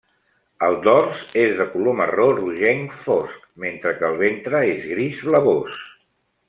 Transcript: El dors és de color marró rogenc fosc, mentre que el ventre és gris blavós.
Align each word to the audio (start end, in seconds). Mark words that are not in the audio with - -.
El 0.67 0.77
dors 0.85 1.19
és 1.41 1.53
de 1.59 1.67
color 1.75 1.95
marró 1.99 2.25
rogenc 2.39 2.97
fosc, 3.03 3.47
mentre 3.67 3.95
que 4.01 4.11
el 4.11 4.21
ventre 4.27 4.67
és 4.75 4.93
gris 4.95 5.25
blavós. 5.31 5.81